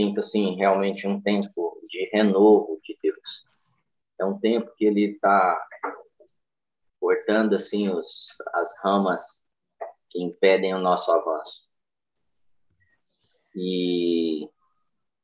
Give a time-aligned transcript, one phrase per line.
[0.00, 3.44] sinto assim realmente um tempo de renovo de Deus.
[4.20, 5.66] É um tempo que Ele está
[7.00, 9.48] cortando assim os, as ramas
[10.10, 11.68] que impedem o nosso avanço.
[13.54, 14.48] E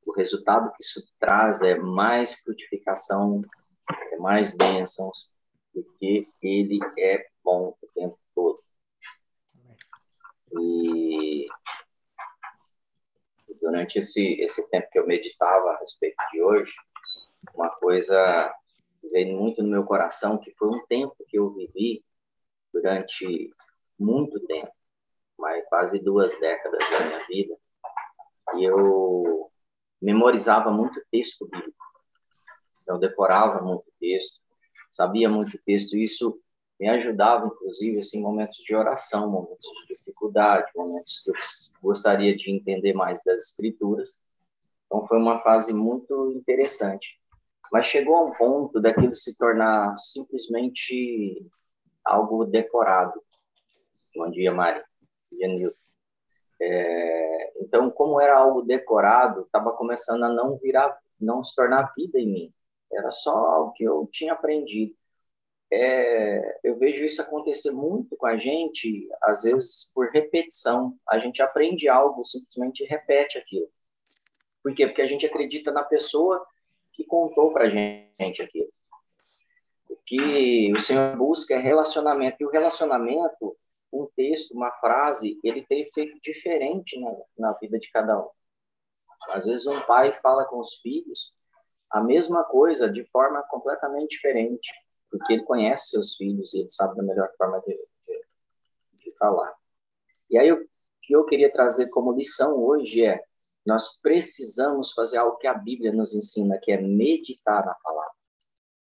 [0.06, 3.40] o resultado que isso traz é mais frutificação,
[4.12, 5.30] é mais bênçãos,
[5.72, 8.62] porque Ele é bom o tempo todo.
[10.52, 11.46] E
[13.60, 16.74] durante esse, esse tempo que eu meditava a respeito de hoje,
[17.54, 18.54] uma coisa
[19.12, 22.04] veio muito no meu coração, que foi um tempo que eu vivi
[22.72, 23.50] durante
[23.98, 24.72] muito tempo,
[25.38, 27.56] mais quase duas décadas da minha vida,
[28.56, 29.50] e eu
[30.00, 31.76] memorizava muito texto bíblico.
[32.86, 34.42] Eu decorava muito texto,
[34.90, 36.40] sabia muito texto, e isso
[36.80, 41.34] me ajudava, inclusive, assim, momentos de oração, momentos de dificuldade, momentos que eu
[41.82, 44.18] gostaria de entender mais das escrituras.
[44.86, 47.20] Então, foi uma fase muito interessante.
[47.70, 51.46] Mas chegou a um ponto daquilo se tornar simplesmente
[52.02, 53.22] algo decorado.
[54.16, 54.80] Bom dia, Mari.
[54.80, 55.76] Bom dia, Nilton.
[56.62, 62.18] É, então, como era algo decorado, estava começando a não virar, não se tornar vida
[62.18, 62.54] em mim.
[62.90, 64.94] Era só algo que eu tinha aprendido
[65.72, 70.96] é, eu vejo isso acontecer muito com a gente, às vezes por repetição.
[71.08, 73.68] A gente aprende algo, simplesmente repete aquilo.
[74.62, 74.86] Por quê?
[74.86, 76.44] Porque a gente acredita na pessoa
[76.92, 78.70] que contou para a gente aquilo.
[79.88, 82.36] O que o Senhor busca é relacionamento.
[82.40, 83.56] E o relacionamento,
[83.92, 88.28] um texto, uma frase, ele tem efeito diferente na, na vida de cada um.
[89.28, 91.32] Às vezes um pai fala com os filhos
[91.90, 94.70] a mesma coisa de forma completamente diferente
[95.10, 97.74] porque ele conhece seus filhos e ele sabe da melhor forma de,
[98.06, 99.52] de, de falar.
[100.30, 100.68] E aí, o
[101.02, 103.22] que eu queria trazer como lição hoje é:
[103.66, 108.14] nós precisamos fazer algo que a Bíblia nos ensina, que é meditar na palavra.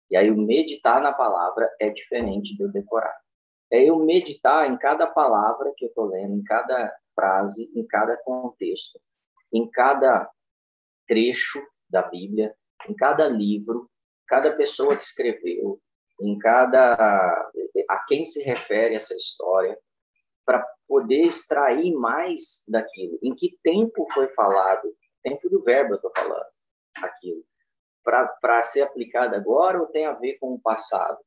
[0.10, 3.20] E aí, o meditar na palavra é diferente eu decorar.
[3.72, 8.18] É eu meditar em cada palavra que eu estou lendo, em cada frase, em cada
[8.18, 9.00] contexto,
[9.52, 10.30] em cada
[11.08, 12.56] trecho da Bíblia,
[12.88, 13.90] em cada livro,
[14.28, 15.80] cada pessoa que escreveu,
[16.22, 17.52] em cada
[17.90, 19.78] a quem se refere essa história,
[20.46, 23.18] para poder extrair mais daquilo.
[23.22, 24.94] Em que tempo foi falado?
[25.24, 26.46] Tempo do verbo eu estou falando
[27.02, 27.44] aquilo.
[28.04, 31.18] Para ser aplicado agora ou tem a ver com o passado?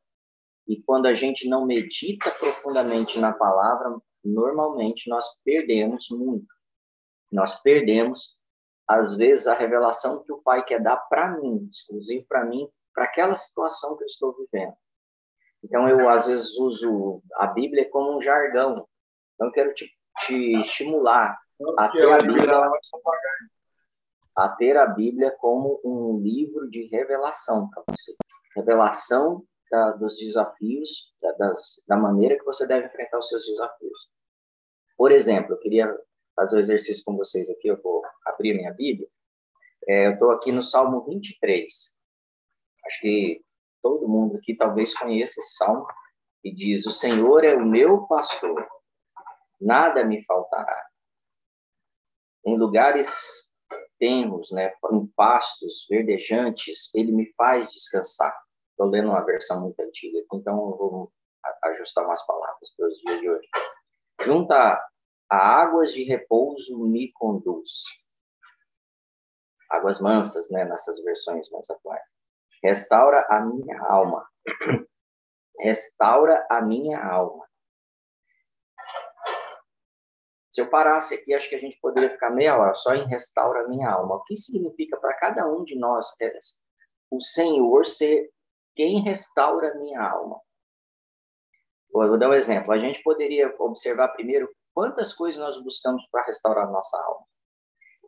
[0.66, 6.46] E quando a gente não medita profundamente na palavra, normalmente nós perdemos muito.
[7.30, 8.36] Nós perdemos,
[8.88, 13.04] às vezes, a revelação que o Pai quer dar para mim, exclusivo para mim, para
[13.04, 14.74] aquela situação que eu estou vivendo.
[15.62, 18.86] Então, eu, às vezes, uso a Bíblia como um jargão.
[19.34, 19.90] Então, eu quero te,
[20.26, 21.38] te estimular
[21.78, 22.70] a ter a Bíblia,
[24.36, 28.14] a ter a Bíblia como um livro de revelação para você.
[28.54, 33.98] Revelação da, dos desafios, da, das, da maneira que você deve enfrentar os seus desafios.
[34.96, 35.98] Por exemplo, eu queria
[36.36, 39.08] fazer o um exercício com vocês aqui, eu vou abrir minha Bíblia.
[39.88, 41.93] É, eu estou aqui no Salmo 23.
[42.86, 43.44] Acho que
[43.82, 45.86] todo mundo aqui talvez conheça esse salmo,
[46.42, 48.66] que diz: O Senhor é o meu pastor,
[49.60, 50.86] nada me faltará.
[52.46, 53.54] Em lugares
[53.98, 58.34] tenros, né, em pastos verdejantes, ele me faz descansar.
[58.70, 61.12] Estou lendo uma versão muito antiga, então eu vou
[61.64, 63.48] ajustar umas palavras para os dias de hoje.
[64.22, 64.82] Junta
[65.30, 67.84] a águas de repouso me conduz.
[69.70, 72.02] Águas mansas, né, nessas versões mais atuais.
[72.64, 74.26] Restaura a minha alma.
[75.60, 77.44] Restaura a minha alma.
[80.50, 83.64] Se eu parasse aqui, acho que a gente poderia ficar meia hora só em restaura
[83.64, 84.16] a minha alma.
[84.16, 86.06] O que significa para cada um de nós
[87.10, 88.30] o Senhor ser
[88.74, 90.40] quem restaura a minha alma?
[91.92, 92.72] Vou dar um exemplo.
[92.72, 97.26] A gente poderia observar primeiro quantas coisas nós buscamos para restaurar a nossa alma.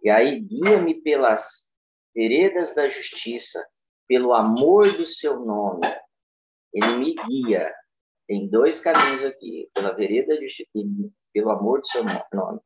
[0.03, 1.73] E aí, guia-me pelas
[2.15, 3.67] veredas da justiça,
[4.09, 5.87] pelo amor do seu nome,
[6.73, 7.73] ele me guia
[8.29, 12.61] em dois caminhos aqui, pela vereda de e pelo amor do seu nome.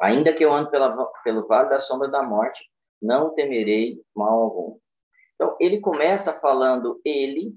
[0.00, 2.64] Ainda que eu ande pela, pelo vale da sombra da morte,
[3.00, 4.78] não temerei mal algum.
[5.34, 7.54] Então, ele começa falando ele,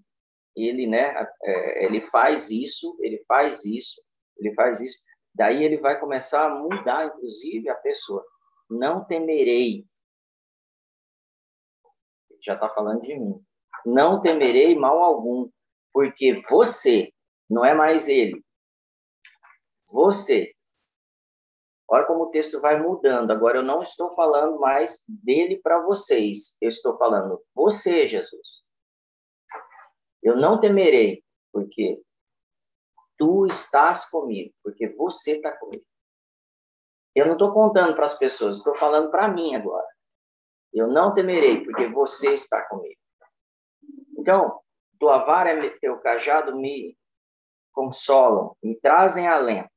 [0.56, 4.02] ele, né, é, ele faz isso, ele faz isso,
[4.38, 4.98] ele faz isso.
[5.34, 8.26] Daí ele vai começar a mudar, inclusive, a pessoa.
[8.70, 9.86] Não temerei
[12.46, 13.44] já está falando de mim.
[13.86, 15.50] Não temerei mal algum,
[15.94, 17.12] porque você,
[17.50, 18.44] não é mais ele,
[19.92, 20.56] você
[21.88, 23.32] Olha como o texto vai mudando.
[23.32, 26.58] Agora eu não estou falando mais dele para vocês.
[26.60, 28.64] Eu estou falando você, Jesus.
[30.24, 32.02] Eu não temerei, porque
[33.18, 35.86] tu estás comigo, porque você está comigo.
[37.14, 39.88] Eu não estou contando para as pessoas, estou falando para mim agora.
[40.76, 43.00] Eu não temerei, porque você está comigo.
[44.20, 44.60] Então,
[45.00, 46.98] tua vara e teu cajado me
[47.72, 49.70] consolam, me trazem alento.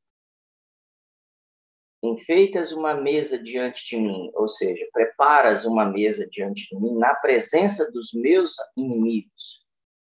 [2.02, 7.14] Enfeitas uma mesa diante de mim, ou seja, preparas uma mesa diante de mim na
[7.14, 9.64] presença dos meus inimigos.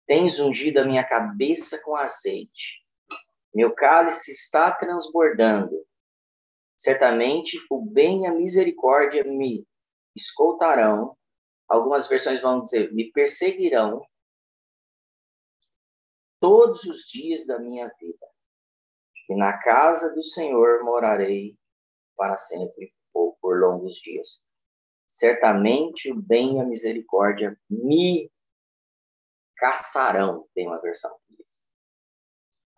[0.07, 2.85] Tens ungido a minha cabeça com azeite.
[3.55, 5.85] Meu cálice está transbordando.
[6.77, 9.65] Certamente o bem e a misericórdia me
[10.15, 11.17] escoltarão.
[11.69, 14.05] Algumas versões vão dizer, me perseguirão
[16.41, 18.27] todos os dias da minha vida.
[19.29, 21.57] E na casa do Senhor morarei
[22.17, 24.43] para sempre ou por longos dias.
[25.09, 28.31] Certamente o bem e a misericórdia me
[29.57, 31.63] caçarão, tem uma versão que diz.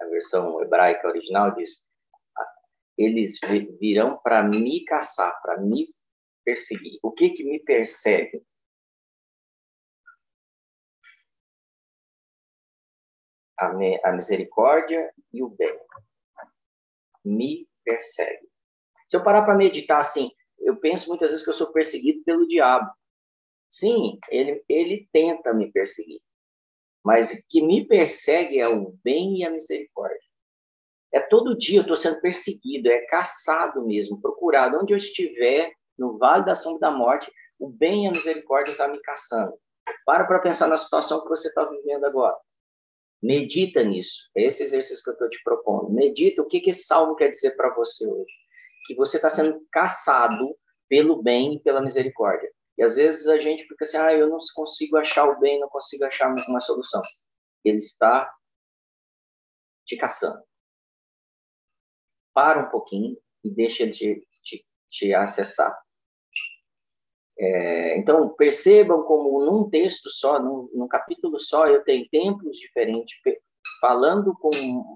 [0.00, 1.88] A versão hebraica original diz:
[2.96, 3.38] eles
[3.80, 5.94] virão para me caçar, para me
[6.44, 6.98] perseguir.
[7.02, 8.44] O que que me persegue?
[13.58, 15.78] A, me, a misericórdia e o bem
[17.24, 18.48] me persegue.
[19.06, 22.46] Se eu parar para meditar assim, eu penso muitas vezes que eu sou perseguido pelo
[22.46, 22.90] diabo.
[23.68, 26.20] Sim, ele, ele tenta me perseguir.
[27.04, 30.20] Mas o que me persegue é o bem e a misericórdia.
[31.12, 34.78] É todo dia eu estou sendo perseguido, é caçado mesmo, procurado.
[34.80, 38.86] Onde eu estiver, no vale da sombra da morte, o bem e a misericórdia estão
[38.86, 39.52] tá me caçando.
[40.04, 42.36] Para para pensar na situação que você está vivendo agora.
[43.22, 44.28] Medita nisso.
[44.36, 45.90] É esse exercício que eu estou te propondo.
[45.90, 48.32] Medita o que, que esse salmo quer dizer para você hoje.
[48.86, 50.56] Que você está sendo caçado
[50.88, 52.50] pelo bem e pela misericórdia.
[52.76, 55.68] E às vezes a gente fica assim, ah, eu não consigo achar o bem, não
[55.68, 57.02] consigo achar uma solução.
[57.64, 58.32] Ele está
[59.84, 60.42] te caçando.
[62.34, 65.81] Para um pouquinho e deixa ele te, te, te acessar.
[67.44, 73.18] É, então, percebam como num texto só, num, num, capítulo só, eu tenho tempos diferentes,
[73.80, 74.50] falando com,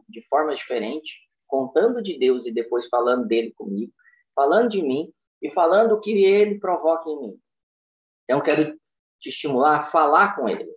[0.08, 3.92] de forma diferente, contando de Deus e depois falando dele comigo,
[4.32, 5.12] falando de mim
[5.42, 7.40] e falando o que ele provoca em mim.
[8.22, 8.78] Então, quero
[9.18, 10.72] te estimular a falar com ele.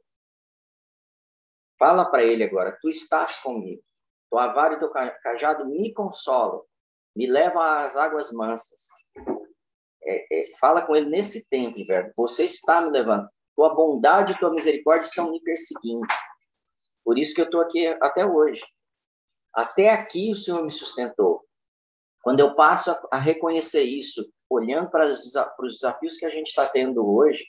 [1.77, 3.83] Fala para ele agora, tu estás comigo.
[4.31, 6.63] Tua vara e teu cajado me consolam,
[7.15, 8.98] me levam às águas mansas
[10.03, 12.13] é, é, fala com ele nesse tempo, verbo.
[12.17, 13.27] Você está me levando.
[13.55, 16.05] Tua bondade e tua misericórdia estão me perseguindo.
[17.03, 18.63] Por isso que eu estou aqui até hoje.
[19.53, 21.43] Até aqui o Senhor me sustentou.
[22.21, 26.47] Quando eu passo a, a reconhecer isso, olhando para, para os desafios que a gente
[26.47, 27.45] está tendo hoje,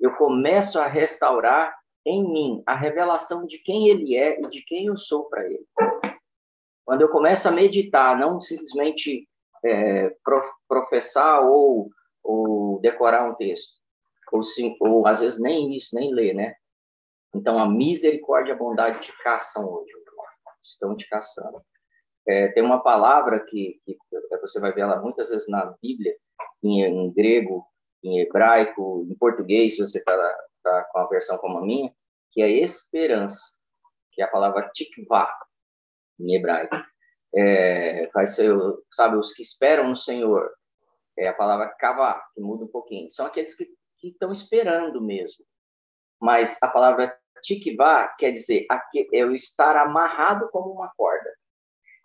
[0.00, 1.74] eu começo a restaurar
[2.06, 5.66] em mim a revelação de quem Ele é e de quem eu sou para Ele.
[6.84, 9.26] Quando eu começo a meditar, não simplesmente
[9.64, 10.14] é,
[10.68, 11.88] professar ou,
[12.22, 13.72] ou decorar um texto,
[14.32, 16.54] ou, sim, ou às vezes nem isso, nem ler, né?
[17.34, 19.92] Então, a misericórdia e a bondade te caçam hoje,
[20.62, 21.60] estão te caçando.
[22.26, 23.98] É, tem uma palavra que, que,
[24.40, 26.16] você vai ver ela muitas vezes na Bíblia,
[26.62, 27.66] em, em grego,
[28.02, 30.16] em hebraico, em português, se você está
[30.62, 31.92] tá com a versão como a minha,
[32.30, 33.40] que é esperança,
[34.12, 35.30] que é a palavra tikvah,
[36.18, 36.76] em hebraico
[37.36, 38.54] é, vai ser,
[38.92, 40.50] sabe, os que esperam no Senhor.
[41.18, 43.10] É a palavra cavar, que muda um pouquinho.
[43.10, 43.66] São aqueles que,
[43.98, 45.44] que estão esperando mesmo.
[46.20, 48.66] Mas a palavra tikvá quer dizer
[49.12, 51.30] eu estar amarrado como uma corda.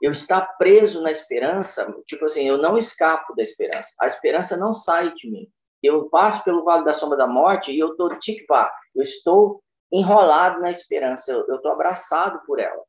[0.01, 3.89] Eu estar preso na esperança, tipo assim, eu não escapo da esperança.
[3.99, 5.47] A esperança não sai de mim.
[5.83, 8.71] Eu passo pelo vale da sombra da morte e eu estou tikvá.
[8.95, 11.31] Eu estou enrolado na esperança.
[11.31, 12.81] Eu estou abraçado por ela.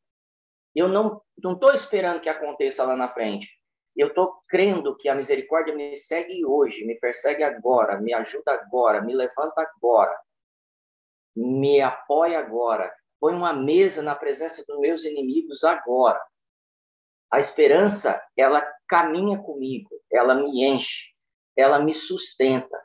[0.75, 1.23] Eu não
[1.53, 3.49] estou esperando que aconteça lá na frente.
[3.97, 9.03] Eu estou crendo que a misericórdia me segue hoje, me persegue agora, me ajuda agora,
[9.03, 10.17] me levanta agora,
[11.35, 16.21] me apoia agora, põe uma mesa na presença dos meus inimigos agora.
[17.33, 21.09] A esperança, ela caminha comigo, ela me enche,
[21.57, 22.81] ela me sustenta.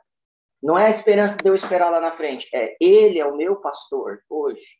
[0.62, 3.56] Não é a esperança de eu esperar lá na frente, é Ele é o meu
[3.56, 4.76] pastor hoje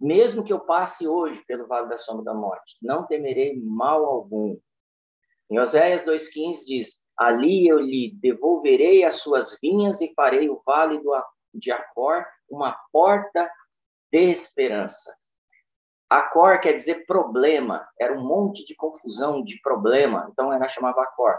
[0.00, 4.58] mesmo que eu passe hoje pelo vale da sombra da morte, não temerei mal algum.
[5.50, 10.98] Em Oséias 2,15 diz: Ali eu lhe devolverei as suas vinhas e farei o vale
[11.00, 11.12] do,
[11.52, 13.50] de Acor uma porta
[14.12, 15.14] de esperança.
[16.08, 21.38] Acor quer dizer problema, era um monte de confusão de problema, então ela chamava Acor.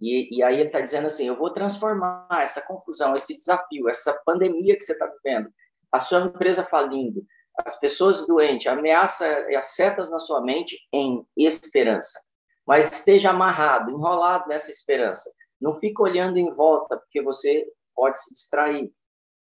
[0.00, 4.12] E, e aí ele está dizendo assim: eu vou transformar essa confusão, esse desafio, essa
[4.24, 5.48] pandemia que você está vivendo,
[5.92, 7.24] a sua empresa falindo,
[7.58, 12.18] as pessoas doentes, ameaça e as setas na sua mente em esperança.
[12.66, 15.30] Mas esteja amarrado, enrolado nessa esperança.
[15.60, 18.92] Não fique olhando em volta, porque você pode se distrair.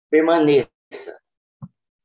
[0.09, 0.69] Permaneça.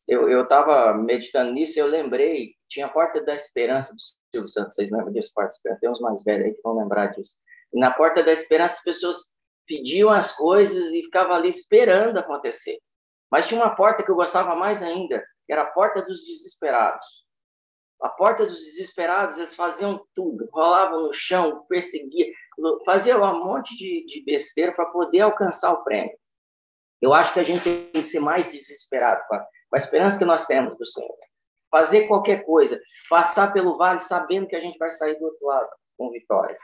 [0.06, 4.74] Eu estava meditando nisso e eu lembrei, tinha a Porta da Esperança do Silvio Santos,
[4.74, 5.80] vocês lembram disso, Porta da Esperança?
[5.80, 7.36] Tem uns mais velhos aí que vão lembrar disso.
[7.72, 9.34] E na Porta da Esperança as pessoas
[9.66, 12.78] pediam as coisas e ficavam ali esperando acontecer.
[13.30, 17.24] Mas tinha uma porta que eu gostava mais ainda, que era a porta dos desesperados.
[18.02, 22.28] A porta dos desesperados, eles faziam tudo, rolavam no chão, perseguiam,
[22.84, 26.16] faziam um monte de, de besteira para poder alcançar o prêmio.
[27.00, 30.18] Eu acho que a gente tem que ser mais desesperado com a, com a esperança
[30.18, 31.16] que nós temos do Senhor.
[31.70, 35.68] Fazer qualquer coisa, passar pelo vale sabendo que a gente vai sair do outro lado
[35.96, 36.58] com vitória.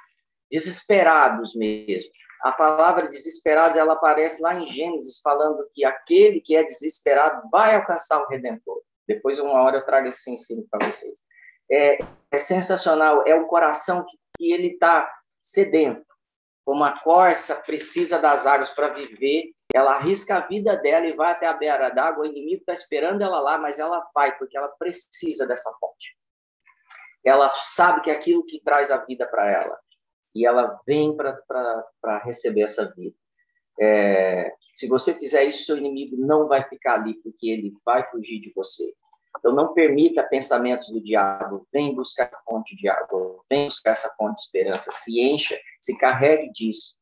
[0.50, 2.10] Desesperados mesmo
[2.42, 7.76] a palavra desesperado ela aparece lá em Gênesis falando que aquele que é desesperado vai
[7.76, 8.82] alcançar o Redentor.
[9.06, 11.20] Depois uma hora eu trago esse ensino para vocês.
[11.70, 11.98] É,
[12.30, 16.04] é, sensacional, é o coração que, que ele está sedento,
[16.64, 21.32] como a corça precisa das águas para viver, ela arrisca a vida dela e vai
[21.32, 24.68] até a beira d'água, o inimigo está esperando ela lá, mas ela vai, porque ela
[24.68, 26.16] precisa dessa fonte.
[27.24, 29.78] Ela sabe que é aquilo que traz a vida para ela
[30.34, 33.16] e ela vem para receber essa vida.
[33.80, 38.40] É, se você fizer isso, seu inimigo não vai ficar ali, porque ele vai fugir
[38.40, 38.92] de você.
[39.38, 41.66] Então, não permita pensamentos do diabo.
[41.72, 44.90] Vem buscar essa fonte de água, vem buscar essa fonte de esperança.
[44.92, 46.94] Se encha, se carregue disso.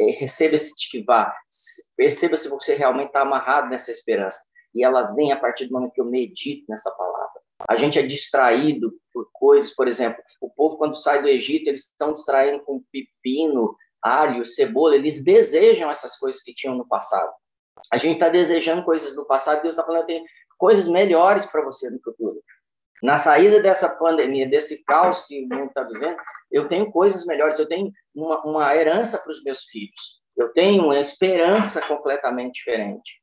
[0.00, 1.34] É, receba esse tikvá.
[1.96, 4.40] Perceba se você realmente está amarrado nessa esperança.
[4.74, 7.27] E ela vem a partir do momento que eu medito nessa palavra.
[7.66, 11.88] A gente é distraído por coisas, por exemplo, o povo quando sai do Egito, eles
[11.88, 17.32] estão distraindo com pepino, alho, cebola, eles desejam essas coisas que tinham no passado.
[17.92, 20.24] A gente está desejando coisas do passado, Deus está falando, tem
[20.56, 22.40] coisas melhores para você no futuro.
[23.02, 26.16] Na saída dessa pandemia, desse caos que o mundo está vivendo,
[26.50, 30.84] eu tenho coisas melhores, eu tenho uma, uma herança para os meus filhos, eu tenho
[30.84, 33.20] uma esperança completamente diferente.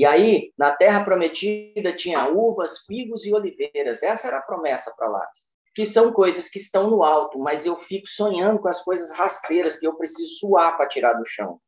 [0.00, 4.02] E aí, na terra prometida, tinha uvas, figos e oliveiras.
[4.02, 5.28] Essa era a promessa para lá.
[5.74, 9.78] Que são coisas que estão no alto, mas eu fico sonhando com as coisas rasteiras
[9.78, 11.60] que eu preciso suar para tirar do chão.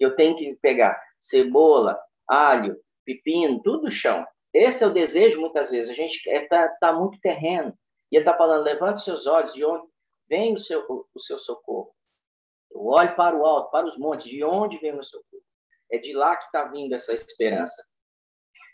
[0.00, 1.96] Eu tenho que pegar cebola,
[2.26, 4.26] alho, pepino, tudo do chão.
[4.52, 5.92] Esse é o desejo, muitas vezes.
[5.92, 7.72] A gente está tá muito terreno.
[8.10, 9.86] E ele está falando: levante seus olhos, de onde
[10.28, 10.84] vem o seu,
[11.14, 11.94] o, seu socorro?
[12.68, 15.44] Eu olho para o alto, para os montes, de onde vem o meu socorro?
[15.90, 17.84] É de lá que está vindo essa esperança.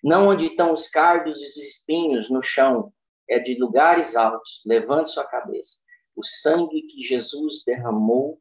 [0.02, 2.92] Não onde estão os cardos e os espinhos no chão,
[3.28, 4.62] é de lugares altos.
[4.66, 5.78] Levante sua cabeça.
[6.14, 8.40] O sangue que Jesus derramou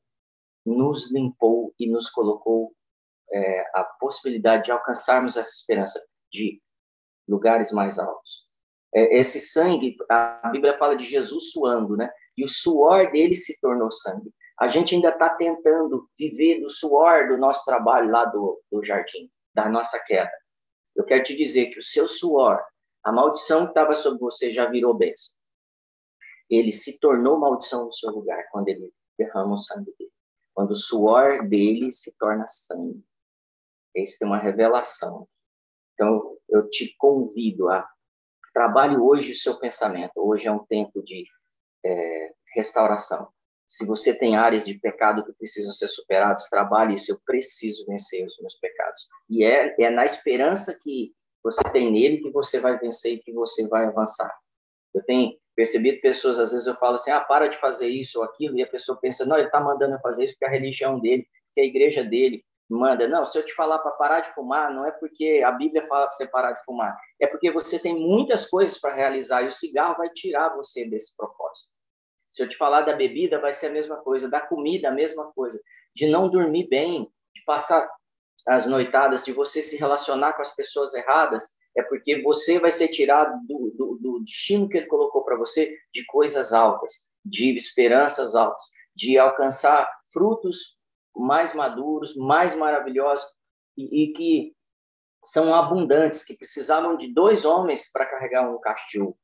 [0.66, 2.76] nos limpou e nos colocou
[3.32, 6.62] é, a possibilidade de alcançarmos essa esperança de
[7.28, 8.46] lugares mais altos.
[8.94, 12.12] É, esse sangue, a Bíblia fala de Jesus suando, né?
[12.38, 17.28] E o suor dele se tornou sangue a gente ainda está tentando viver do suor
[17.28, 20.32] do nosso trabalho lá do, do jardim, da nossa queda.
[20.96, 22.64] Eu quero te dizer que o seu suor,
[23.04, 25.36] a maldição que estava sobre você já virou bênção.
[26.50, 30.12] Ele se tornou maldição no seu lugar quando ele derrama o sangue dele.
[30.54, 33.04] Quando o suor dele se torna sangue.
[33.94, 35.28] Isso é uma revelação.
[35.94, 37.90] Então, eu te convido a
[38.54, 40.14] trabalhe hoje o seu pensamento.
[40.16, 41.26] Hoje é um tempo de
[41.84, 43.30] é, restauração.
[43.68, 47.12] Se você tem áreas de pecado que precisam ser superadas, trabalhe isso.
[47.12, 49.08] Eu preciso vencer os meus pecados.
[49.30, 53.32] E é, é na esperança que você tem nele que você vai vencer e que
[53.32, 54.32] você vai avançar.
[54.94, 58.26] Eu tenho percebido pessoas, às vezes eu falo assim, ah, para de fazer isso ou
[58.26, 61.00] aquilo, e a pessoa pensa, não, ele está mandando eu fazer isso porque a religião
[61.00, 63.08] dele, porque a igreja dele manda.
[63.08, 66.08] Não, se eu te falar para parar de fumar, não é porque a Bíblia fala
[66.08, 69.52] para você parar de fumar, é porque você tem muitas coisas para realizar e o
[69.52, 71.75] cigarro vai tirar você desse propósito.
[72.36, 75.32] Se eu te falar da bebida, vai ser a mesma coisa, da comida, a mesma
[75.32, 75.58] coisa,
[75.96, 77.90] de não dormir bem, de passar
[78.46, 81.46] as noitadas, de você se relacionar com as pessoas erradas,
[81.78, 85.78] é porque você vai ser tirado do, do, do destino que ele colocou para você
[85.94, 90.78] de coisas altas, de esperanças altas, de alcançar frutos
[91.16, 93.26] mais maduros, mais maravilhosos
[93.78, 94.54] e, e que
[95.24, 99.18] são abundantes, que precisavam de dois homens para carregar um castelo.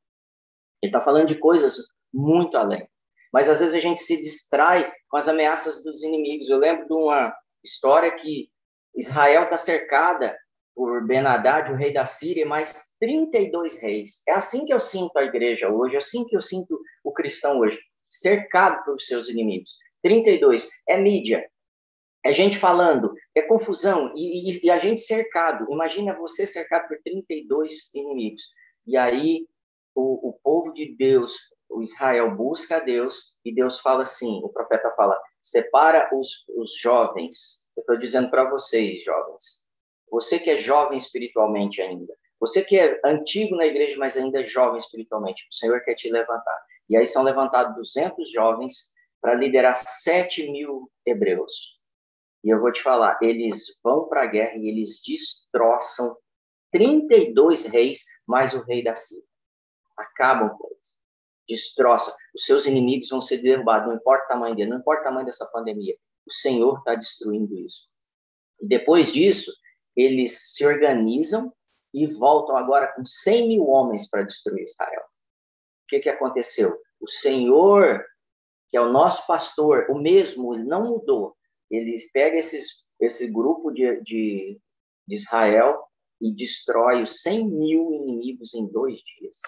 [0.82, 1.76] Ele está falando de coisas
[2.14, 2.90] muito além.
[3.32, 6.50] Mas às vezes a gente se distrai com as ameaças dos inimigos.
[6.50, 7.34] Eu lembro de uma
[7.64, 8.50] história que
[8.96, 10.38] Israel está cercada
[10.76, 14.22] por Ben Haddad, o rei da Síria, e mais 32 reis.
[14.28, 17.60] É assim que eu sinto a igreja hoje, é assim que eu sinto o cristão
[17.60, 19.72] hoje, cercado pelos seus inimigos.
[20.02, 20.70] 32.
[20.88, 21.48] É mídia.
[22.24, 25.66] É gente falando, é confusão e, e, e a gente cercado.
[25.72, 28.44] Imagina você cercado por 32 inimigos.
[28.86, 29.48] E aí
[29.96, 31.36] o, o povo de Deus,
[31.72, 36.78] o Israel busca a Deus e Deus fala assim, o profeta fala, separa os, os
[36.78, 37.62] jovens.
[37.76, 39.66] Eu estou dizendo para vocês, jovens,
[40.10, 44.44] você que é jovem espiritualmente ainda, você que é antigo na igreja, mas ainda é
[44.44, 46.60] jovem espiritualmente, o Senhor quer te levantar.
[46.90, 51.80] E aí são levantados 200 jovens para liderar 7 mil hebreus.
[52.44, 56.18] E eu vou te falar, eles vão para a guerra e eles destroçam
[56.72, 59.24] 32 reis, mais o rei da Síria.
[59.96, 61.01] Acabam com eles.
[61.52, 62.16] Destroça.
[62.34, 65.26] Os seus inimigos vão ser derrubados, não importa o tamanho dele, não importa o tamanho
[65.26, 65.98] dessa pandemia.
[66.26, 67.90] O Senhor está destruindo isso.
[68.62, 69.52] E depois disso,
[69.94, 71.54] eles se organizam
[71.94, 75.02] e voltam agora com 100 mil homens para destruir Israel.
[75.02, 76.80] O que, que aconteceu?
[77.02, 78.06] O Senhor,
[78.70, 81.36] que é o nosso pastor, o mesmo, ele não mudou.
[81.70, 84.58] Ele pega esses, esse grupo de, de,
[85.06, 85.84] de Israel
[86.22, 89.40] e destrói os 100 mil inimigos em dois dias.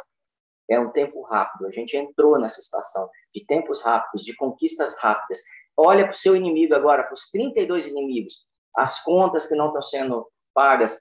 [0.69, 1.67] É um tempo rápido.
[1.67, 5.41] A gente entrou nessa estação de tempos rápidos, de conquistas rápidas.
[5.75, 9.81] Olha para o seu inimigo agora, para os 32 inimigos, as contas que não estão
[9.81, 10.99] sendo pagas,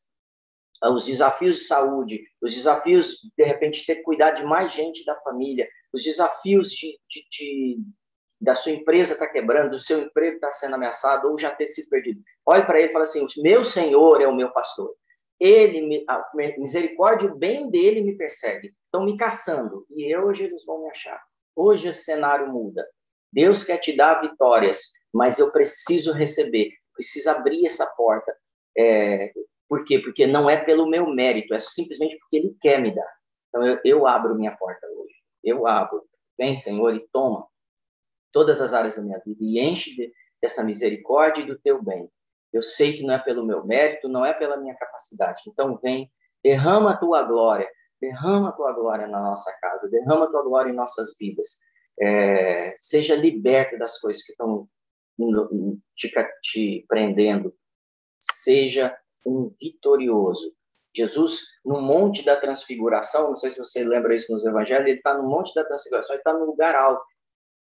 [0.90, 5.14] os desafios de saúde, os desafios, de repente, ter que cuidar de mais gente da
[5.20, 7.78] família, os desafios de, de, de
[8.40, 11.52] da sua empresa estar tá quebrando, do seu emprego estar tá sendo ameaçado ou já
[11.52, 12.20] ter sido perdido.
[12.44, 14.92] Olhe para ele e fala assim: meu Senhor é o meu pastor.
[15.44, 16.24] Ele, a
[16.56, 18.72] misericórdia, o bem dele me persegue.
[18.84, 21.20] Estão me caçando e hoje eles vão me achar.
[21.56, 22.86] Hoje esse cenário muda.
[23.32, 28.32] Deus quer te dar vitórias, mas eu preciso receber, preciso abrir essa porta.
[28.78, 29.32] É,
[29.68, 29.98] por quê?
[29.98, 33.12] Porque não é pelo meu mérito, é simplesmente porque Ele quer me dar.
[33.48, 35.14] Então, eu, eu abro minha porta hoje.
[35.42, 36.04] Eu abro.
[36.38, 37.48] Vem, Senhor, e toma
[38.30, 42.08] todas as áreas da minha vida e enche de, dessa misericórdia e do teu bem.
[42.52, 45.42] Eu sei que não é pelo meu mérito, não é pela minha capacidade.
[45.48, 46.10] Então, vem,
[46.42, 47.68] derrama a tua glória,
[48.00, 51.60] derrama a tua glória na nossa casa, derrama a tua glória em nossas vidas.
[52.00, 54.68] É, seja liberto das coisas que estão
[55.96, 56.12] te,
[56.42, 57.54] te prendendo.
[58.18, 60.52] Seja um vitorioso.
[60.94, 65.16] Jesus, no Monte da Transfiguração, não sei se você lembra isso nos Evangelhos, ele está
[65.16, 67.02] no Monte da Transfiguração, ele está no lugar alto,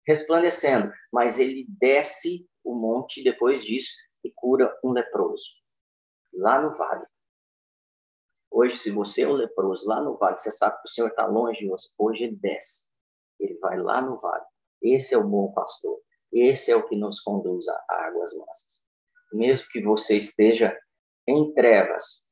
[0.04, 3.90] resplandecendo, mas ele desce o monte depois disso
[4.24, 5.54] e cura um leproso,
[6.32, 7.06] lá no vale.
[8.50, 11.26] Hoje, se você é o leproso lá no vale, você sabe que o Senhor está
[11.26, 12.90] longe de você, hoje ele desce,
[13.38, 14.44] ele vai lá no vale.
[14.82, 16.00] Esse é o bom pastor,
[16.32, 18.86] esse é o que nos conduz a águas mansas.
[19.32, 20.76] Mesmo que você esteja
[21.26, 22.28] em trevas,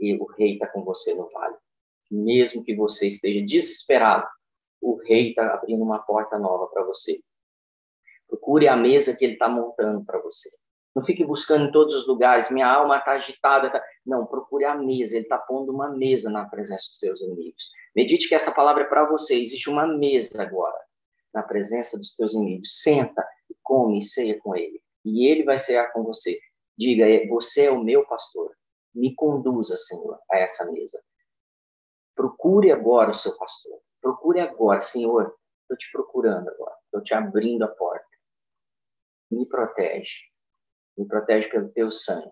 [0.00, 1.56] e o rei está com você no vale.
[2.10, 4.26] Mesmo que você esteja desesperado,
[4.80, 7.20] o rei está abrindo uma porta nova para você.
[8.28, 10.50] Procure a mesa que ele está montando para você.
[10.98, 13.70] Não fique buscando em todos os lugares, minha alma está agitada.
[13.70, 13.80] Tá...
[14.04, 17.70] Não, procure a mesa, ele está pondo uma mesa na presença dos seus inimigos.
[17.94, 19.40] Medite que essa palavra é para você.
[19.40, 20.76] Existe uma mesa agora,
[21.32, 22.82] na presença dos teus inimigos.
[22.82, 23.24] Senta
[23.62, 24.82] come e ceia com ele.
[25.04, 26.40] E ele vai cear com você.
[26.76, 28.50] Diga, você é o meu pastor.
[28.92, 31.00] Me conduza, Senhor, a essa mesa.
[32.16, 33.78] Procure agora o seu pastor.
[34.00, 35.32] Procure agora, Senhor.
[35.62, 36.74] Estou te procurando agora.
[36.86, 38.04] Estou te abrindo a porta.
[39.30, 40.27] Me protege.
[40.98, 42.30] Me protege pelo teu sangue.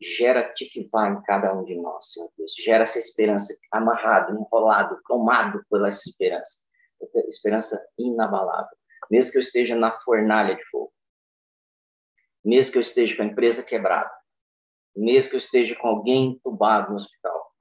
[0.00, 2.54] Gera tikvá em cada um de nós, Senhor Deus.
[2.54, 6.66] Gera essa esperança amarrado, enrolado, tomado pela essa esperança.
[7.26, 8.76] Esperança inabalável.
[9.10, 10.92] Mesmo que eu esteja na fornalha de fogo
[12.46, 14.10] mesmo que eu esteja com a empresa quebrada,
[14.96, 17.52] mesmo que eu esteja com alguém entubado no hospital,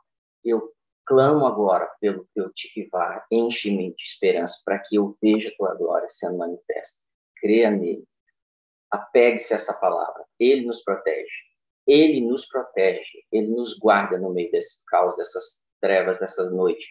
[0.43, 0.71] eu
[1.07, 6.07] clamo agora pelo teu Tikvá, enche-me de esperança para que eu veja a tua glória
[6.07, 7.03] sendo manifesta.
[7.37, 8.07] Creia nele.
[8.91, 10.23] Apegue-se a essa palavra.
[10.39, 11.31] Ele nos protege.
[11.87, 13.23] Ele nos protege.
[13.31, 16.87] Ele nos guarda no meio desse caos, dessas trevas, dessas noites.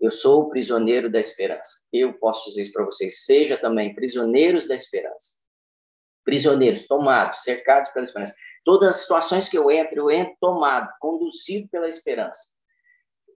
[0.00, 1.72] Eu sou o prisioneiro da esperança.
[1.92, 3.24] Eu posso dizer isso para vocês.
[3.24, 5.40] Seja também prisioneiros da esperança
[6.24, 8.34] prisioneiros, tomados, cercados pela esperança.
[8.64, 12.40] Todas as situações que eu entro, eu entro tomado, conduzido pela esperança,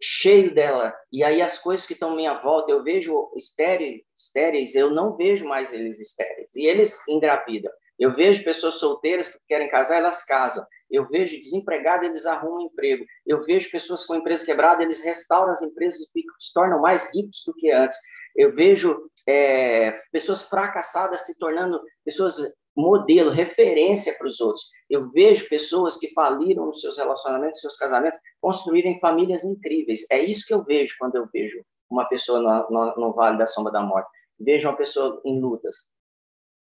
[0.01, 0.95] cheio dela.
[1.11, 5.17] E aí as coisas que estão à minha volta, eu vejo estéreis, estéreis, eu não
[5.17, 6.55] vejo mais eles estéreis.
[6.55, 7.73] E eles engravidam.
[7.99, 10.67] Eu vejo pessoas solteiras que querem casar, elas casam.
[10.91, 13.05] Eu vejo desempregados, eles arrumam emprego.
[13.27, 17.13] Eu vejo pessoas com empresa quebrada, eles restauram as empresas e ficam, se tornam mais
[17.15, 17.99] ricos do que antes.
[18.35, 22.37] Eu vejo é, pessoas fracassadas se tornando pessoas
[22.77, 24.65] modelo, referência para os outros.
[24.91, 30.05] Eu vejo pessoas que faliram nos seus relacionamentos, seus casamentos, construírem famílias incríveis.
[30.11, 33.47] É isso que eu vejo quando eu vejo uma pessoa no, no, no Vale da
[33.47, 34.09] Sombra da Morte.
[34.41, 35.89] vejo uma pessoa em lutas.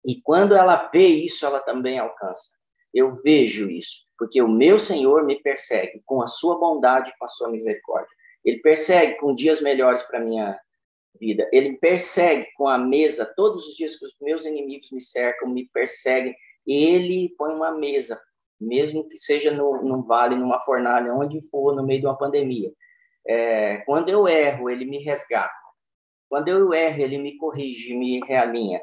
[0.06, 2.52] E quando ela vê isso, ela também alcança.
[2.94, 7.30] Eu vejo isso, porque o meu Senhor me persegue com a sua bondade, com a
[7.30, 8.10] sua misericórdia.
[8.44, 10.60] Ele persegue com dias melhores para minha
[11.20, 11.48] vida.
[11.52, 15.70] Ele persegue com a mesa todos os dias que os meus inimigos me cercam, me
[15.70, 16.36] perseguem.
[16.66, 18.20] Ele põe uma mesa,
[18.60, 22.72] mesmo que seja no, num vale, numa fornalha, onde for, no meio de uma pandemia.
[23.26, 25.54] É, quando eu erro, ele me resgata.
[26.28, 28.82] Quando eu erro, ele me corrige, me realinha.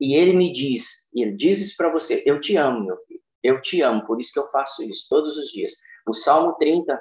[0.00, 3.20] E ele me diz, ele diz isso para você: Eu te amo, meu filho.
[3.42, 5.72] Eu te amo, por isso que eu faço isso todos os dias.
[6.06, 7.00] O Salmo 30,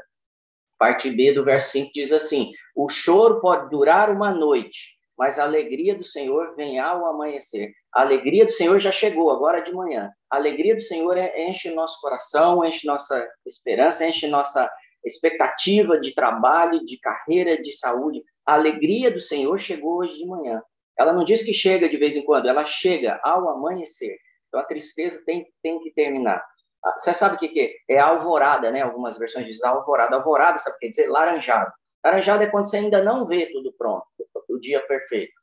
[0.77, 5.43] parte B do verso 5 diz assim: O choro pode durar uma noite, mas a
[5.43, 7.71] alegria do Senhor vem ao amanhecer.
[7.93, 10.11] A alegria do Senhor já chegou, agora de manhã.
[10.29, 14.69] A alegria do Senhor é, enche nosso coração, enche nossa esperança, enche nossa
[15.03, 18.23] expectativa de trabalho, de carreira, de saúde.
[18.45, 20.61] A alegria do Senhor chegou hoje de manhã.
[20.97, 24.17] Ela não diz que chega de vez em quando, ela chega ao amanhecer.
[24.47, 26.43] Então a tristeza tem, tem que terminar.
[26.83, 27.95] Ah, você sabe o que, que é?
[27.95, 28.81] É alvorada, né?
[28.81, 30.15] Algumas versões dizem alvorada.
[30.15, 31.07] Alvorada, sabe o que quer dizer?
[31.09, 31.71] Laranjado.
[32.03, 34.05] Laranjado é quando você ainda não vê tudo pronto,
[34.47, 35.33] o dia perfeito.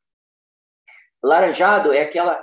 [1.23, 2.43] Laranjado é aquela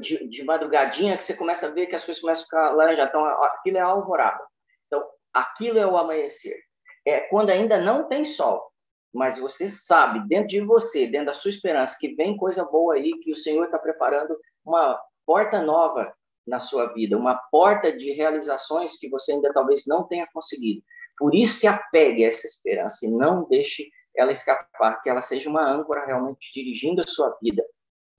[0.00, 3.10] de, de madrugadinha que você começa a ver que as coisas começam a ficar laranjadas.
[3.10, 4.44] Então, aquilo é alvorada.
[4.86, 6.60] Então, aquilo é o amanhecer.
[7.06, 8.71] É quando ainda não tem sol,
[9.12, 13.12] mas você sabe, dentro de você, dentro da sua esperança, que vem coisa boa aí,
[13.20, 16.12] que o Senhor está preparando uma porta nova
[16.46, 20.82] na sua vida, uma porta de realizações que você ainda talvez não tenha conseguido.
[21.18, 25.48] Por isso, se apegue a essa esperança e não deixe ela escapar, que ela seja
[25.48, 27.64] uma âncora realmente dirigindo a sua vida.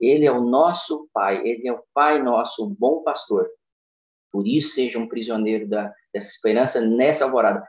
[0.00, 3.48] Ele é o nosso Pai, ele é o Pai nosso, o bom pastor.
[4.32, 7.66] Por isso, seja um prisioneiro da, dessa esperança nessa alvorada.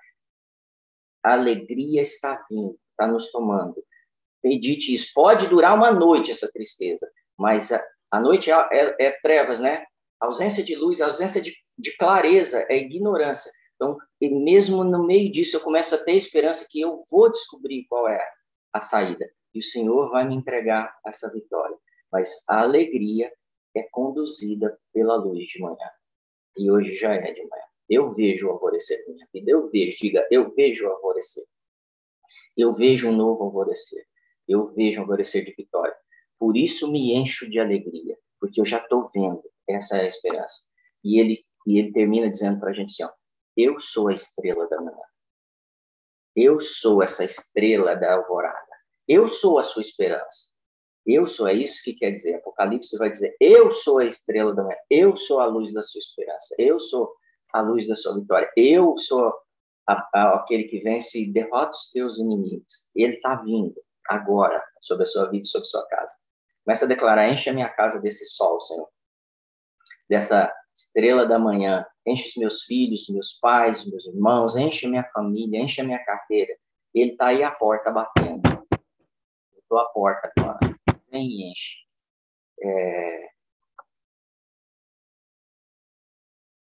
[1.23, 3.75] A alegria está vindo, está nos tomando.
[4.43, 5.11] Medite isso.
[5.13, 9.85] Pode durar uma noite essa tristeza, mas a, a noite é, é, é trevas, né?
[10.19, 13.51] Ausência de luz, ausência de, de clareza é ignorância.
[13.75, 18.07] Então, mesmo no meio disso, eu começo a ter esperança que eu vou descobrir qual
[18.07, 18.25] é
[18.71, 19.29] a saída.
[19.53, 21.77] E o Senhor vai me entregar essa vitória.
[22.11, 23.31] Mas a alegria
[23.75, 25.89] é conduzida pela luz de manhã.
[26.57, 27.63] E hoje já é de manhã.
[27.89, 29.51] Eu vejo o alvorecer minha vida.
[29.51, 31.43] Eu vejo, diga, eu vejo o alvorecer.
[32.55, 34.05] Eu vejo um novo alvorecer.
[34.47, 35.95] Eu vejo um alvorecer de vitória.
[36.39, 39.43] Por isso me encho de alegria, porque eu já estou vendo.
[39.67, 40.63] Essa é a esperança.
[41.03, 43.15] E ele, e ele termina dizendo para a gente assim: ó,
[43.57, 44.97] eu sou a estrela da manhã.
[46.35, 48.59] Eu sou essa estrela da alvorada.
[49.07, 50.53] Eu sou a sua esperança.
[51.05, 52.35] Eu sou, é isso que quer dizer.
[52.35, 54.77] Apocalipse vai dizer: Eu sou a estrela da manhã.
[54.89, 56.55] Eu sou a luz da sua esperança.
[56.57, 57.13] Eu sou
[57.53, 58.51] a luz da sua vitória.
[58.57, 59.33] Eu sou
[59.87, 62.87] a, a, aquele que vence e derrota os teus inimigos.
[62.95, 63.75] Ele está vindo
[64.07, 66.15] agora sobre a sua vida e sobre a sua casa.
[66.63, 68.87] Começa a declarar: Enche a minha casa desse sol, Senhor.
[70.09, 71.85] Dessa estrela da manhã.
[72.05, 74.55] Enche os meus filhos, meus pais, meus irmãos.
[74.55, 75.59] Enche a minha família.
[75.59, 76.55] Enche a minha carreira.
[76.93, 78.41] Ele está aí à porta batendo.
[79.53, 80.75] Eu estou à porta agora
[81.15, 81.77] vem e enche.
[82.61, 83.34] É...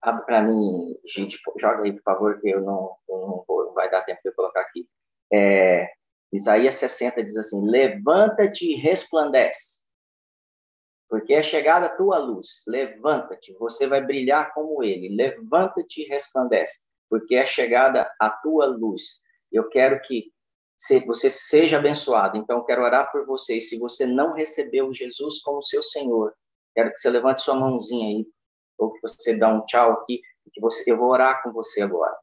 [0.02, 3.74] Abre para mim, gente, joga aí, por favor, que eu não, eu não, vou, não
[3.74, 4.88] vai dar tempo de eu colocar aqui.
[5.32, 5.90] É...
[6.32, 9.88] Isaías 60 diz assim: Levanta-te e resplandece,
[11.10, 12.64] porque é chegada a tua luz.
[12.68, 15.16] Levanta-te, você vai brilhar como ele.
[15.16, 19.22] Levanta-te e resplandece, porque é chegada a tua luz.
[19.52, 20.32] Eu quero que
[21.06, 22.38] você seja abençoado.
[22.38, 23.58] Então, eu quero orar por você.
[23.58, 26.34] E se você não recebeu Jesus como seu Senhor,
[26.74, 28.26] quero que você levante sua mãozinha aí,
[28.80, 32.16] ou que você dá um tchau aqui, que você, eu vou orar com você agora.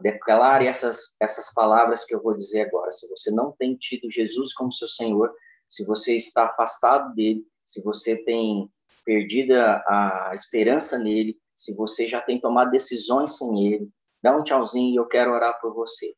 [0.00, 2.90] Declare essas, essas palavras que eu vou dizer agora.
[2.92, 5.34] Se você não tem tido Jesus como seu Senhor,
[5.68, 8.70] se você está afastado dele, se você tem
[9.04, 13.90] perdido a, a esperança nele, se você já tem tomado decisões sem ele,
[14.22, 16.14] dá um tchauzinho e eu quero orar por você.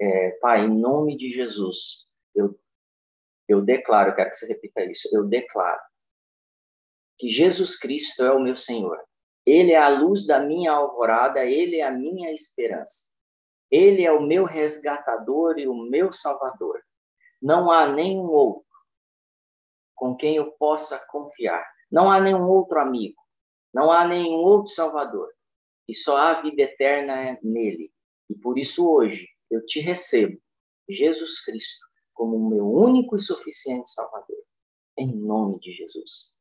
[0.00, 2.58] É, pai, em nome de Jesus, eu,
[3.46, 5.80] eu declaro, eu quero que você repita isso, eu declaro
[7.20, 8.98] que Jesus Cristo é o meu Senhor.
[9.44, 13.10] Ele é a luz da minha alvorada, ele é a minha esperança.
[13.70, 16.80] Ele é o meu resgatador e o meu salvador.
[17.40, 18.64] Não há nenhum outro
[19.94, 21.62] com quem eu possa confiar.
[21.92, 23.20] Não há nenhum outro amigo.
[23.72, 25.28] Não há nenhum outro salvador.
[25.86, 27.92] E só há vida eterna nele.
[28.30, 30.40] E por isso hoje eu te recebo,
[30.88, 34.42] Jesus Cristo, como o meu único e suficiente Salvador.
[34.96, 36.39] Em nome de Jesus.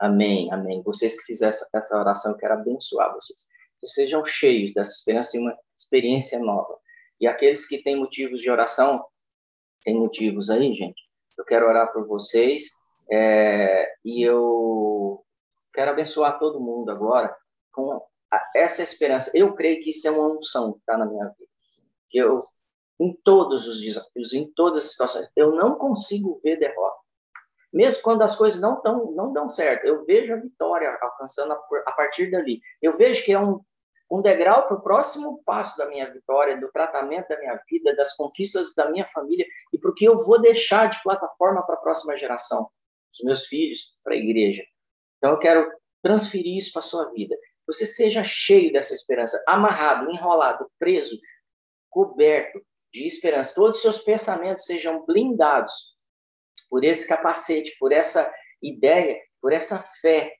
[0.00, 0.82] Amém, amém.
[0.82, 3.46] Vocês que fizeram essa oração, eu quero abençoar vocês.
[3.80, 6.78] Que sejam cheios dessa esperança e uma experiência nova.
[7.20, 9.04] E aqueles que têm motivos de oração,
[9.84, 11.02] tem motivos aí, gente?
[11.36, 12.70] Eu quero orar por vocês
[13.12, 15.24] É, e eu
[15.74, 17.36] quero abençoar todo mundo agora
[17.72, 18.00] com
[18.54, 19.32] essa esperança.
[19.34, 21.50] Eu creio que isso é uma unção que está na minha vida.
[22.08, 22.46] Que eu,
[23.00, 26.99] em todos os desafios, em todas as situações, eu não consigo ver derrota.
[27.72, 31.60] Mesmo quando as coisas não, tão, não dão certo, eu vejo a vitória alcançando a,
[31.86, 32.60] a partir dali.
[32.82, 33.60] Eu vejo que é um,
[34.10, 38.14] um degrau para o próximo passo da minha vitória, do tratamento da minha vida, das
[38.16, 41.80] conquistas da minha família e para o que eu vou deixar de plataforma para a
[41.80, 42.68] próxima geração,
[43.12, 44.64] os meus filhos, para a igreja.
[45.18, 45.70] Então eu quero
[46.02, 47.36] transferir isso para a sua vida.
[47.66, 51.16] Você seja cheio dessa esperança, amarrado, enrolado, preso,
[51.88, 52.60] coberto
[52.92, 53.54] de esperança.
[53.54, 55.94] Todos os seus pensamentos sejam blindados
[56.70, 60.32] por esse capacete, por essa ideia, por essa fé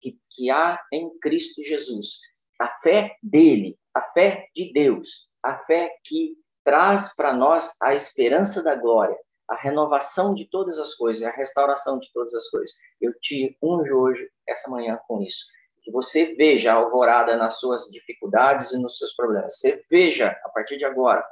[0.00, 2.18] que, que há em Cristo Jesus.
[2.60, 8.62] A fé dele, a fé de Deus, a fé que traz para nós a esperança
[8.62, 9.16] da glória,
[9.48, 12.74] a renovação de todas as coisas, a restauração de todas as coisas.
[13.00, 15.44] Eu te unjo hoje, essa manhã, com isso.
[15.82, 19.58] Que você veja a alvorada nas suas dificuldades e nos seus problemas.
[19.58, 21.24] Você veja, a partir de agora,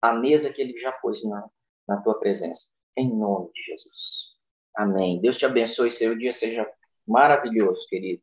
[0.00, 1.48] a mesa que ele já pôs na,
[1.86, 2.66] na tua presença.
[2.96, 4.32] Em nome de Jesus.
[4.74, 5.20] Amém.
[5.20, 5.90] Deus te abençoe.
[5.90, 6.70] Seu dia seja
[7.06, 8.22] maravilhoso, querido.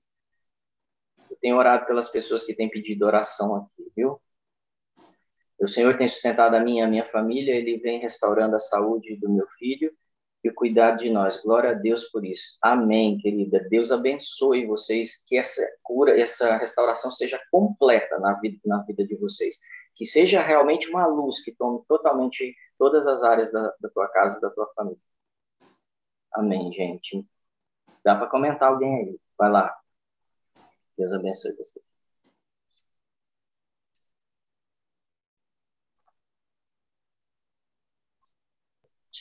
[1.29, 4.19] Eu tenho orado pelas pessoas que têm pedido oração aqui, viu?
[5.59, 9.29] O Senhor tem sustentado a minha, a minha família, Ele vem restaurando a saúde do
[9.29, 9.91] meu filho
[10.43, 11.41] e o cuidado de nós.
[11.41, 12.57] Glória a Deus por isso.
[12.61, 13.59] Amém, querida.
[13.69, 19.15] Deus abençoe vocês, que essa cura, essa restauração seja completa na vida, na vida de
[19.15, 19.59] vocês.
[19.99, 24.37] Que seja realmente uma luz que tome totalmente todas as áreas da, da tua casa
[24.37, 24.97] e da tua família.
[26.33, 27.27] Amém, gente.
[28.01, 29.19] Dá para comentar alguém aí?
[29.37, 29.77] Vai lá.
[30.97, 31.85] Deus abençoe vocês.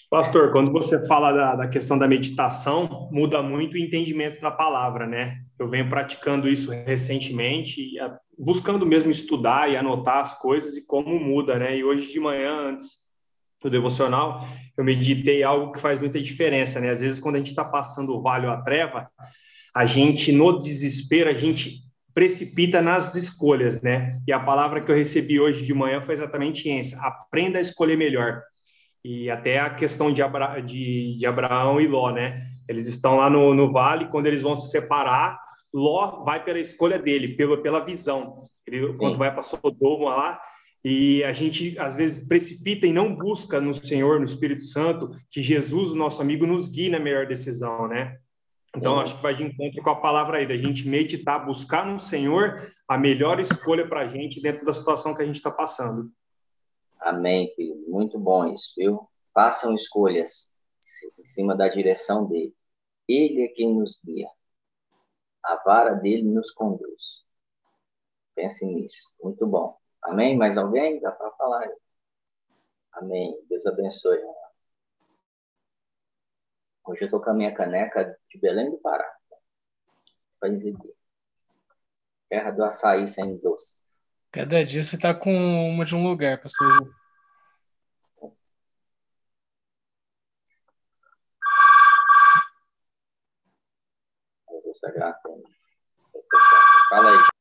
[0.09, 5.09] Pastor, quando você fala da, da, questão da meditação, muda muito o entendimento da palavra,
[5.09, 5.45] né?
[5.59, 7.99] Eu venho praticando isso recentemente,
[8.39, 11.77] buscando mesmo estudar e anotar as coisas e como muda, né?
[11.77, 13.09] E hoje de manhã, antes
[13.61, 14.47] do devocional,
[14.77, 16.91] eu meditei algo que faz muita diferença, né?
[16.91, 19.11] Às vezes, quando a gente está passando o vale ou a treva,
[19.75, 21.83] a gente, no desespero, a gente
[22.15, 24.21] precipita nas escolhas, né?
[24.27, 27.97] E a palavra que eu recebi hoje de manhã foi exatamente essa: aprenda a escolher
[27.97, 28.43] melhor.
[29.05, 32.43] E até a questão de, Abra, de, de Abraão e Ló, né?
[32.69, 35.39] Eles estão lá no, no vale, quando eles vão se separar,
[35.73, 38.49] Ló vai pela escolha dele, pela, pela visão.
[38.67, 40.41] Ele, quando vai para Sodoma lá,
[40.85, 45.43] e a gente às vezes precipita e não busca no Senhor, no Espírito Santo, que
[45.43, 48.19] Jesus, o nosso amigo, nos guie na melhor decisão, né?
[48.77, 51.99] Então, acho que vai de encontro com a palavra aí, da gente meditar, buscar no
[51.99, 56.11] Senhor a melhor escolha para a gente dentro da situação que a gente está passando.
[57.01, 57.77] Amém, filho.
[57.89, 59.09] Muito bom isso, viu?
[59.35, 60.53] Façam escolhas
[61.19, 62.55] em cima da direção dele.
[63.09, 64.29] Ele é quem nos guia.
[65.43, 67.25] A vara dele nos conduz.
[68.35, 69.15] Pense nisso.
[69.23, 69.77] Muito bom.
[70.03, 70.37] Amém?
[70.37, 71.01] Mais alguém?
[71.01, 71.69] Dá para falar.
[72.93, 73.37] Amém.
[73.49, 74.19] Deus abençoe.
[76.87, 79.11] Hoje eu estou com a minha caneca de Belém do Pará.
[80.41, 80.95] Para exibir.
[82.29, 83.85] Terra do açaí sem doce.
[84.31, 86.95] Cada dia você tá com uma de um lugar, pastor.
[94.83, 95.21] Eu vou sagrar.
[96.91, 97.39] Fala aí.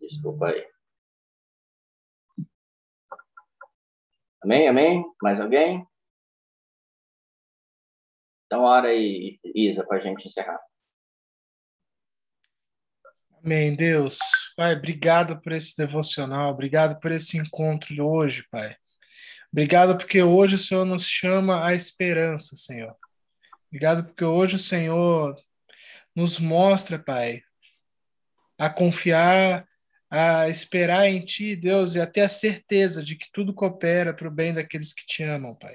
[0.00, 0.66] Desculpa aí.
[4.42, 4.68] Amém?
[4.68, 5.04] Amém?
[5.22, 5.86] Mais alguém?
[8.46, 10.60] Então, hora aí, Isa, para a gente encerrar.
[13.44, 14.18] Amém, Deus.
[14.56, 18.76] Pai, obrigado por esse devocional, obrigado por esse encontro de hoje, Pai.
[19.50, 22.94] Obrigado porque hoje o Senhor nos chama à esperança, Senhor.
[23.66, 25.34] Obrigado porque hoje o Senhor
[26.14, 27.42] nos mostra, Pai,
[28.56, 29.66] a confiar
[30.08, 34.28] a esperar em Ti, Deus, e a ter a certeza de que tudo coopera para
[34.28, 35.74] o bem daqueles que te amam, Pai.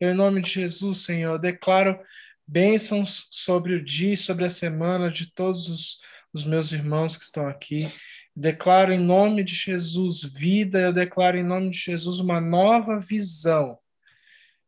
[0.00, 2.00] Em nome de Jesus, Senhor, declaro
[2.46, 6.00] bênçãos sobre o dia e sobre a semana de todos os,
[6.36, 7.88] os meus irmãos que estão aqui.
[8.34, 13.78] Declaro em nome de Jesus vida, eu declaro em nome de Jesus uma nova visão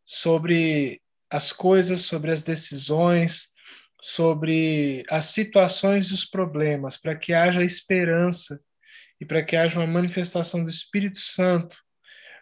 [0.05, 3.53] sobre as coisas, sobre as decisões,
[4.01, 8.59] sobre as situações e os problemas, para que haja esperança
[9.21, 11.79] e para que haja uma manifestação do Espírito Santo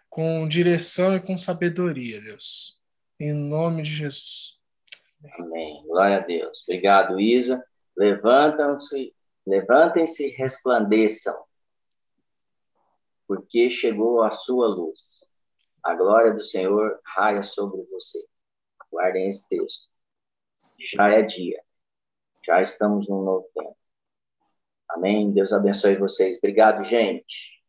[0.09, 2.77] com direção e com sabedoria, Deus.
[3.19, 4.57] Em nome de Jesus.
[5.37, 5.83] Amém.
[5.85, 6.63] Glória a Deus.
[6.63, 7.61] Obrigado, Isa.
[7.97, 9.13] Levantam-se,
[9.47, 11.35] levantem-se, resplandeçam,
[13.25, 15.25] porque chegou a sua luz.
[15.81, 18.19] A glória do Senhor raia sobre você.
[18.91, 19.87] Guardem esse texto.
[20.79, 21.61] Já é dia.
[22.45, 23.77] Já estamos num novo tempo.
[24.89, 25.31] Amém.
[25.31, 26.37] Deus abençoe vocês.
[26.37, 27.57] Obrigado, gente.